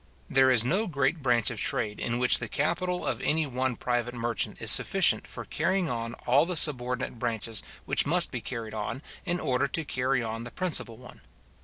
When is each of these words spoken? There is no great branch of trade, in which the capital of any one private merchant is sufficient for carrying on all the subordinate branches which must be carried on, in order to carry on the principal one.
There 0.31 0.49
is 0.49 0.63
no 0.63 0.87
great 0.87 1.21
branch 1.21 1.51
of 1.51 1.59
trade, 1.59 1.99
in 1.99 2.17
which 2.17 2.39
the 2.39 2.47
capital 2.47 3.05
of 3.05 3.21
any 3.21 3.45
one 3.45 3.75
private 3.75 4.15
merchant 4.15 4.59
is 4.59 4.71
sufficient 4.71 5.27
for 5.27 5.45
carrying 5.45 5.91
on 5.91 6.15
all 6.25 6.47
the 6.47 6.55
subordinate 6.55 7.19
branches 7.19 7.61
which 7.85 8.07
must 8.07 8.31
be 8.31 8.41
carried 8.41 8.73
on, 8.73 9.03
in 9.25 9.39
order 9.39 9.67
to 9.67 9.85
carry 9.85 10.23
on 10.23 10.43
the 10.43 10.49
principal 10.49 10.97
one. 10.97 11.21